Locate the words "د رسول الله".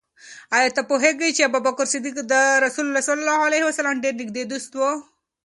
2.31-3.03